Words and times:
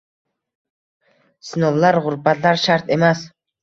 sinovlar, 1.51 2.01
gʼurbatlar 2.09 2.63
shart 2.67 2.95
emas 3.01 3.27